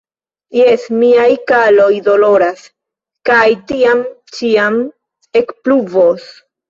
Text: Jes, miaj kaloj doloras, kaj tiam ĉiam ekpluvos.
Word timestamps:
Jes, 0.59 0.85
miaj 1.01 1.27
kaloj 1.51 1.89
doloras, 2.07 2.63
kaj 3.31 3.45
tiam 3.73 4.01
ĉiam 4.39 4.81
ekpluvos. 5.43 6.27